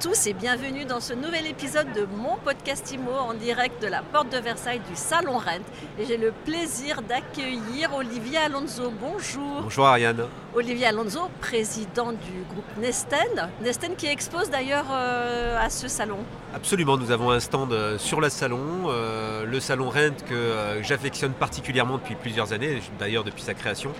[0.00, 4.02] tous et bienvenue dans ce nouvel épisode de mon podcast IMO en direct de la
[4.02, 5.64] porte de Versailles du Salon Rent.
[5.98, 8.92] Et j'ai le plaisir d'accueillir Olivier Alonso.
[9.00, 9.62] Bonjour.
[9.62, 10.24] Bonjour Ariane.
[10.54, 13.50] Olivier Alonso, président du groupe Nesten.
[13.62, 16.18] Nesten qui expose d'ailleurs euh, à ce salon.
[16.54, 21.32] Absolument, nous avons un stand euh, sur le salon, euh, le salon Rent que j'affectionne
[21.32, 23.92] particulièrement depuis plusieurs années, d'ailleurs depuis sa création,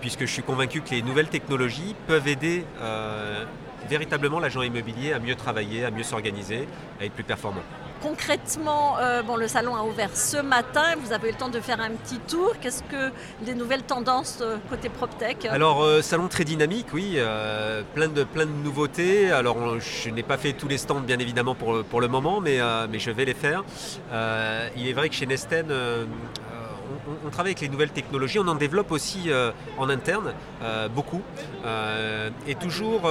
[0.00, 2.64] puisque je suis convaincu que les nouvelles technologies peuvent aider
[3.88, 6.68] véritablement l'agent immobilier à mieux travailler, à mieux s'organiser,
[7.00, 7.62] à être plus performant.
[8.02, 10.96] Concrètement, euh, bon, le salon a ouvert ce matin.
[11.00, 12.54] Vous avez eu le temps de faire un petit tour.
[12.60, 15.44] Qu'est-ce que des nouvelles tendances euh, côté PropTech?
[15.44, 17.16] Alors, euh, salon très dynamique, oui.
[17.94, 19.30] plein, de, plein de nouveautés.
[19.30, 22.58] Alors, je n'ai pas fait tous les stands, bien évidemment, pour, pour le moment, mais,
[22.90, 23.62] mais je vais les faire.
[24.76, 25.66] il est vrai que chez Nesten,
[27.26, 29.30] on, travaille avec les nouvelles technologies, on en développe aussi
[29.78, 30.34] en interne,
[30.94, 31.22] beaucoup.
[32.46, 33.08] et toujours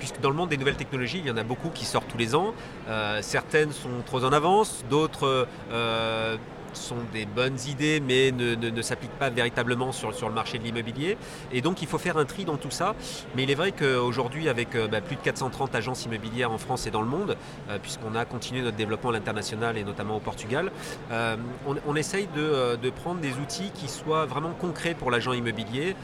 [0.00, 2.18] puisque dans le monde des nouvelles technologies, il y en a beaucoup qui sortent tous
[2.18, 2.52] les ans.
[2.88, 6.36] Euh, certaines sont trop en avance, d'autres euh,
[6.72, 11.16] sont des bonnes idées mais ne, s'appliquent pas véritablement sur, sur le marché de l'immobilier.
[11.52, 12.94] Et donc il faut faire un tri dans tout ça.
[13.36, 16.86] Mais il est vrai qu'aujourd'hui, avec euh, bah, plus de 430 agences immobilières en France
[16.86, 17.36] et dans le monde,
[17.68, 20.70] euh, puisqu'on a continué notre développement à l'international et notamment au Portugal,
[21.10, 25.94] euh, on, essaye de, prendre des outils qui soient vraiment concrets pour l'agent immobilier.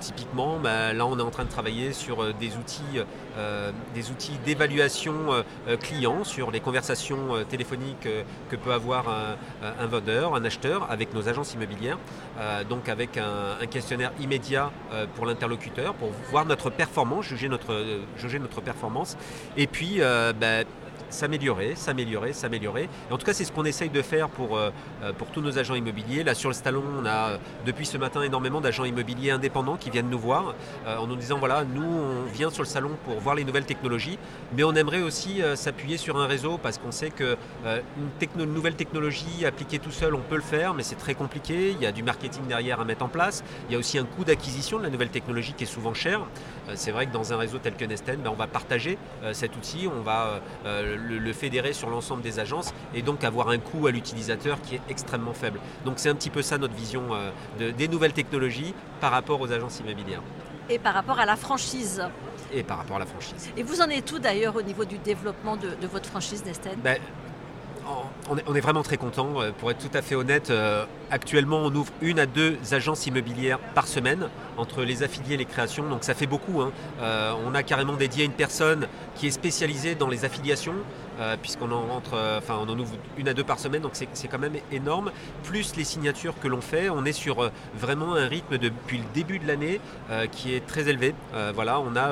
[0.00, 3.00] typiquement, bah, là on est en train de travailler sur des outils
[3.94, 5.44] des outils d'évaluation
[5.80, 8.08] client, sur les conversations téléphoniques
[8.50, 11.98] que peut avoir un un vendeur, un acheteur avec nos agences immobilières,
[12.38, 17.72] euh, donc avec un, questionnaire immédiat euh, pour l'interlocuteur pour voir notre performance, juger notre,
[17.72, 19.16] euh, performance.
[19.56, 20.00] Et puis,
[20.40, 20.64] ben,
[21.12, 22.88] s'améliorer, s'améliorer, s'améliorer.
[23.10, 24.70] En tout cas, c'est ce qu'on essaye de faire pour, euh,
[25.02, 26.24] euh, pour tous nos agents immobiliers.
[26.24, 29.90] Là, sur le salon, on a euh, depuis ce matin énormément d'agents immobiliers indépendants qui
[29.90, 30.54] viennent nous voir
[30.86, 34.18] en nous disant voilà, nous, on vient sur le salon pour voir les nouvelles technologies,
[34.56, 37.36] mais on aimerait aussi s'appuyer sur un réseau parce qu'on sait que
[38.36, 41.70] une, nouvelle technologie appliquée tout seul, on peut le faire, mais c'est très compliqué.
[41.70, 43.44] Il y a du marketing derrière à mettre en place.
[43.68, 46.20] Il y a aussi un coût d'acquisition de la nouvelle technologie qui est souvent cher.
[46.74, 48.98] C'est vrai que dans un réseau tel que Nesten, ben, on va partager
[49.32, 53.86] cet outil, on va le, fédérer sur l'ensemble des agences et donc avoir un coût
[53.86, 55.60] à l'utilisateur qui est extrêmement faible.
[55.84, 59.52] Donc c'est un petit peu ça notre vision euh, des nouvelles technologies par rapport aux
[59.52, 60.22] agences immobilières.
[60.68, 62.02] Et par rapport à la franchise
[62.52, 63.50] et par rapport à la franchise.
[63.56, 66.78] Et vous en êtes tout d'ailleurs au niveau du développement de, votre franchise Nesten?
[66.82, 66.98] Ben,
[68.28, 69.40] on est, vraiment très content.
[69.40, 73.06] Euh, pour être tout à fait honnête, euh, actuellement on ouvre une à deux agences
[73.06, 75.88] immobilières par semaine entre les affiliés et les créations.
[75.88, 76.60] Donc ça fait beaucoup.
[76.60, 76.72] Hein.
[77.00, 80.74] Euh, on a carrément dédié une personne qui est spécialisée dans les affiliations,
[81.40, 84.38] puisqu'on en rentre, enfin on en ouvre une à deux par semaine, donc c'est quand
[84.38, 85.12] même énorme.
[85.44, 89.38] Plus les signatures que l'on fait, on est sur vraiment un rythme depuis le début
[89.38, 89.80] de l'année
[90.30, 91.14] qui est très élevé.
[91.54, 92.10] voilà, on a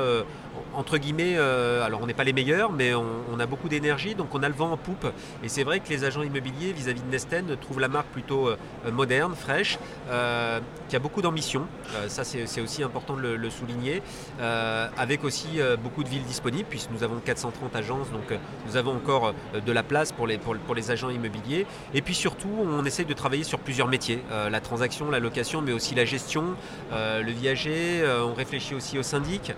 [0.75, 4.35] entre guillemets, euh, alors on n'est pas les meilleurs, mais on, a beaucoup d'énergie, donc
[4.35, 5.07] on a le vent en poupe.
[5.43, 8.57] Et c'est vrai que les agents immobiliers vis-à-vis de Nesten trouvent la marque plutôt euh,
[8.93, 9.79] moderne, fraîche,
[10.11, 11.67] euh, qui a beaucoup d'ambition.
[12.09, 14.03] ça, c'est aussi important de le, souligner.
[14.41, 19.35] avec aussi beaucoup de villes disponibles, puisque nous avons 430 agences, donc nous avons encore
[19.55, 21.67] de la place pour les, agents immobiliers.
[21.95, 25.73] Et puis surtout, on essaye de travailler sur plusieurs métiers la transaction, la location, mais
[25.73, 26.55] aussi la gestion,
[26.93, 28.03] le viager.
[28.25, 29.53] on réfléchit aussi au syndic.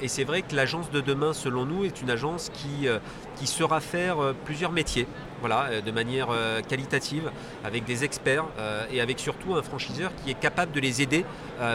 [0.00, 2.98] et c'est vrai que l'agence de demain, selon nous, est une agence qui, euh,
[3.36, 5.06] qui saura faire euh, plusieurs métiers,
[5.40, 6.28] voilà, euh, de manière
[6.68, 7.30] qualitative,
[7.64, 8.44] avec des experts
[8.90, 11.24] et avec surtout un franchiseur qui est capable de les aider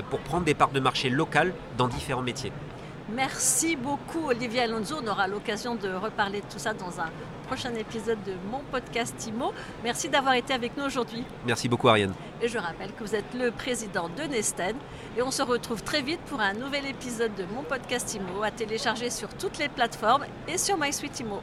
[0.10, 2.52] pour prendre des parts de marché locales dans différents métiers.
[3.16, 4.98] Merci beaucoup Olivier Alonso.
[5.04, 7.10] On aura l'occasion de reparler de tout ça dans un
[7.48, 9.52] prochain épisode de mon podcast IMO.
[9.84, 11.24] Merci d'avoir été avec nous aujourd'hui.
[11.46, 12.14] Merci beaucoup Ariane.
[12.42, 14.76] Et je rappelle que vous êtes le président de Nesten.
[15.18, 18.52] Et on se retrouve très vite pour un nouvel épisode de mon podcast IMO à
[18.52, 21.42] télécharger sur toutes les plateformes et sur MySuite IMO.